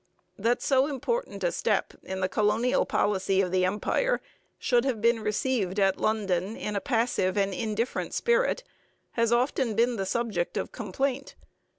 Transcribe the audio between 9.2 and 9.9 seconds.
often